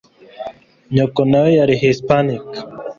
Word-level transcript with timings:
Nyoko 0.93 1.19
nawe 1.29 1.49
yari 1.59 1.73
Hispanic? 1.81 2.41